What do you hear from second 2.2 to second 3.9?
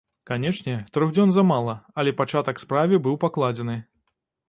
пачатак справе быў пакладзены.